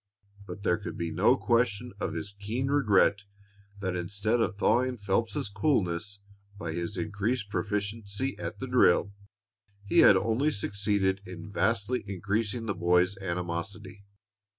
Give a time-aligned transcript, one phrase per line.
[0.47, 3.21] But there could be no question of his keen regret
[3.81, 6.21] that instead of thawing Phelps's coolness
[6.57, 9.13] by his increased proficiency at the drill,
[9.85, 14.03] he had only succeeded in vastly increasing the boy's animosity.